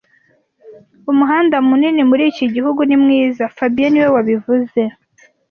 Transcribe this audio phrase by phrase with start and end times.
[1.11, 4.81] Umuhanda munini muri iki gihugu ni mwiza fabien niwe wabivuze